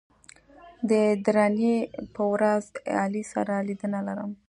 د 0.89 0.91
درېنۍ 1.25 1.75
په 2.13 2.23
ورځ 2.33 2.65
علي 3.01 3.23
سره 3.33 3.53
لیدنه 3.67 3.99
لرم 4.07 4.31